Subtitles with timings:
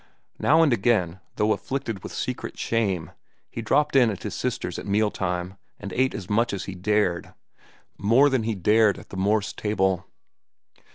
[0.39, 3.11] Now and again, though afflicted with secret shame,
[3.51, 6.73] he dropped in at his sister's at meal time and ate as much as he
[6.73, 10.07] dared—more than he dared at the Morse table.